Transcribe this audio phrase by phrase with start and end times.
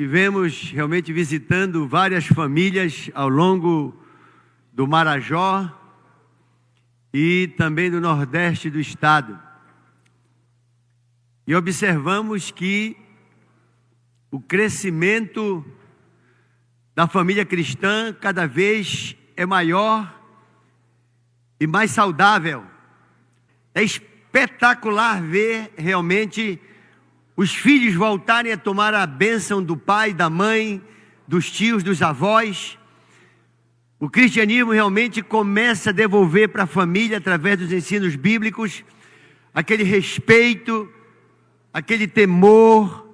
[0.00, 3.94] Estivemos realmente visitando várias famílias ao longo
[4.72, 5.70] do Marajó
[7.12, 9.38] e também do Nordeste do estado.
[11.46, 12.96] E observamos que
[14.30, 15.62] o crescimento
[16.94, 20.18] da família cristã cada vez é maior
[21.60, 22.64] e mais saudável.
[23.74, 26.58] É espetacular ver realmente
[27.36, 30.82] os filhos voltarem a tomar a bênção do pai, da mãe,
[31.26, 32.78] dos tios, dos avós.
[33.98, 38.84] O cristianismo realmente começa a devolver para a família, através dos ensinos bíblicos,
[39.54, 40.90] aquele respeito,
[41.72, 43.08] aquele temor.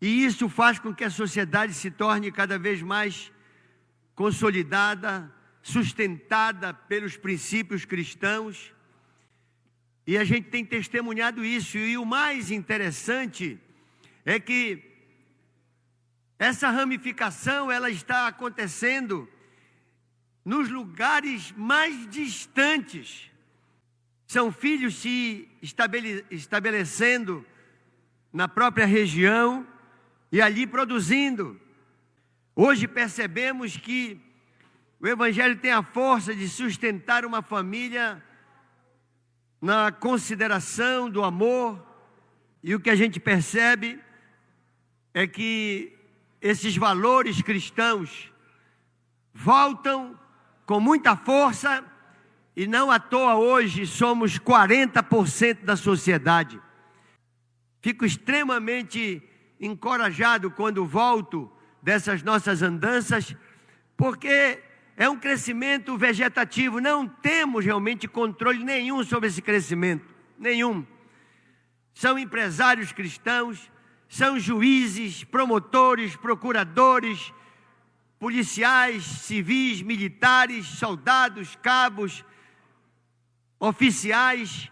[0.00, 3.30] E isso faz com que a sociedade se torne cada vez mais
[4.14, 5.32] consolidada,
[5.62, 8.72] sustentada pelos princípios cristãos.
[10.10, 11.78] E a gente tem testemunhado isso.
[11.78, 13.56] E o mais interessante
[14.24, 14.82] é que
[16.36, 19.28] essa ramificação ela está acontecendo
[20.44, 23.30] nos lugares mais distantes.
[24.26, 27.46] São filhos se estabele estabelecendo
[28.32, 29.64] na própria região
[30.32, 31.56] e ali produzindo.
[32.56, 34.20] Hoje percebemos que
[34.98, 38.20] o Evangelho tem a força de sustentar uma família
[39.60, 41.84] na consideração do amor,
[42.62, 44.00] e o que a gente percebe
[45.12, 45.96] é que
[46.40, 48.32] esses valores cristãos
[49.34, 50.18] voltam
[50.64, 51.84] com muita força,
[52.56, 56.60] e não à toa hoje somos 40% da sociedade.
[57.80, 59.22] Fico extremamente
[59.60, 61.50] encorajado quando volto
[61.82, 63.34] dessas nossas andanças,
[63.96, 64.62] porque
[65.00, 70.04] é um crescimento vegetativo, não temos realmente controle nenhum sobre esse crescimento,
[70.38, 70.86] nenhum.
[71.94, 73.72] São empresários cristãos,
[74.10, 77.32] são juízes, promotores, procuradores,
[78.18, 82.22] policiais, civis, militares, soldados, cabos,
[83.58, 84.68] oficiais,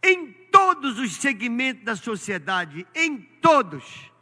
[0.00, 4.12] em todos os segmentos da sociedade, em todos.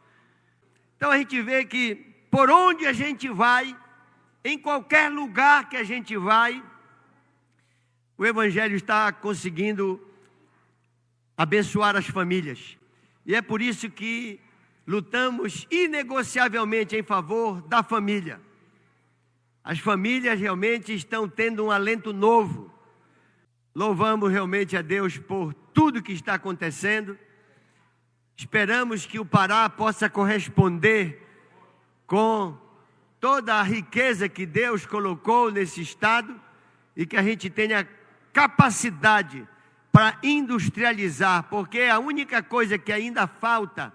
[0.97, 1.97] Então a gente vê que
[2.31, 3.77] por onde a gente vai,
[4.45, 6.63] em qualquer lugar que a gente vai,
[8.17, 10.01] o Evangelho está conseguindo
[11.37, 12.77] abençoar as famílias.
[13.25, 14.41] E é por isso que
[14.87, 18.41] lutamos inegociavelmente em favor da família.
[19.63, 22.73] As famílias realmente estão tendo um alento novo.
[23.75, 27.19] Louvamos realmente a Deus por tudo que está acontecendo.
[28.37, 31.27] Esperamos que o Pará possa corresponder
[32.07, 32.59] com
[33.21, 36.41] toda a riqueza que Deus colocou nesse estado
[36.97, 37.87] e que a gente tenha
[38.33, 39.47] capacidade
[39.93, 43.93] para industrializar, porque a única coisa que ainda falta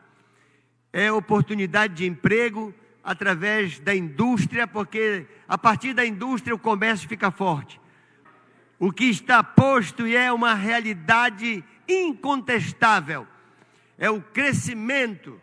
[0.94, 7.31] é oportunidade de emprego através da indústria, porque a partir da indústria o comércio fica
[7.31, 7.80] forte.
[8.78, 13.28] O que está posto e é uma realidade incontestável
[13.97, 15.41] é o crescimento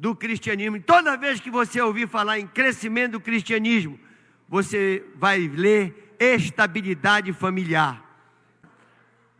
[0.00, 0.80] do cristianismo.
[0.80, 4.00] Toda vez que você ouvir falar em crescimento do cristianismo,
[4.48, 8.02] você vai ler estabilidade familiar.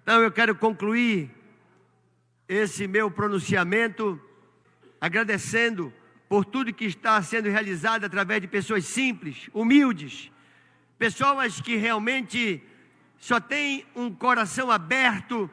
[0.02, 1.30] Então eu quero concluir
[2.46, 4.20] esse meu pronunciamento
[5.00, 5.90] agradecendo
[6.28, 10.30] por tudo que está sendo realizado através de pessoas simples, humildes,
[10.98, 12.62] pessoas que realmente
[13.16, 15.48] só têm um coração aberto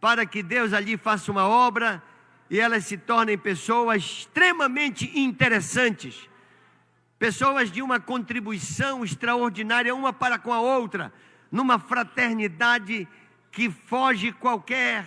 [0.00, 2.02] para que Deus ali faça uma obra
[2.50, 6.28] e elas se tornem pessoas extremamente interessantes,
[7.18, 11.12] pessoas de uma contribuição extraordinária uma para com a outra,
[11.50, 13.06] numa fraternidade
[13.50, 15.04] que foge qualquer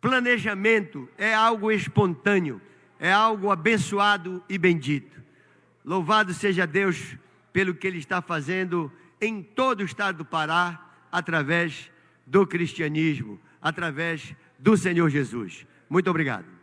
[0.00, 2.60] planejamento, é algo espontâneo,
[2.98, 5.22] é algo abençoado e bendito.
[5.84, 7.16] Louvado seja Deus
[7.52, 10.80] pelo que Ele está fazendo em todo o estado do Pará,
[11.10, 11.90] através
[12.26, 15.66] do cristianismo, através do Senhor Jesus.
[15.94, 16.53] Muito obrigado.